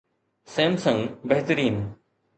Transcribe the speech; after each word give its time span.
Samsung 0.53 1.21
بهترين 1.23 1.93